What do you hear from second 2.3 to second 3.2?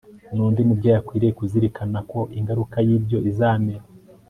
ingaruka yibyo